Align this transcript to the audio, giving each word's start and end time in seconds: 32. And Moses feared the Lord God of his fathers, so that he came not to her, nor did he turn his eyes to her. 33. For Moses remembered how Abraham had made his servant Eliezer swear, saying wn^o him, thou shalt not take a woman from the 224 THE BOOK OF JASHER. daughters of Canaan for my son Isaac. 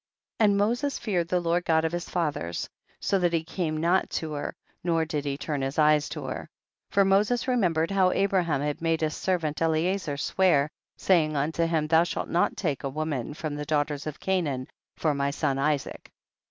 32. 0.39 0.43
And 0.49 0.57
Moses 0.57 0.97
feared 0.97 1.27
the 1.27 1.39
Lord 1.39 1.63
God 1.63 1.85
of 1.85 1.91
his 1.91 2.09
fathers, 2.09 2.67
so 2.99 3.19
that 3.19 3.33
he 3.33 3.43
came 3.43 3.77
not 3.77 4.09
to 4.09 4.33
her, 4.33 4.55
nor 4.83 5.05
did 5.05 5.25
he 5.25 5.37
turn 5.37 5.61
his 5.61 5.77
eyes 5.77 6.09
to 6.09 6.23
her. 6.23 6.49
33. 6.89 6.89
For 6.89 7.05
Moses 7.05 7.47
remembered 7.47 7.91
how 7.91 8.09
Abraham 8.09 8.61
had 8.61 8.81
made 8.81 9.01
his 9.01 9.15
servant 9.15 9.61
Eliezer 9.61 10.17
swear, 10.17 10.71
saying 10.97 11.33
wn^o 11.33 11.67
him, 11.67 11.85
thou 11.85 12.03
shalt 12.03 12.29
not 12.29 12.57
take 12.57 12.83
a 12.83 12.89
woman 12.89 13.35
from 13.35 13.53
the 13.55 13.63
224 13.63 13.63
THE 13.63 13.63
BOOK 13.63 13.63
OF 13.63 13.67
JASHER. 13.69 13.77
daughters 13.77 14.07
of 14.07 14.19
Canaan 14.19 14.67
for 14.97 15.13
my 15.13 15.29
son 15.29 15.59
Isaac. 15.59 16.09